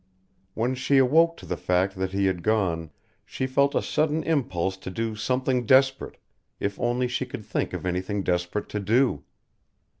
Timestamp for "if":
6.59-6.79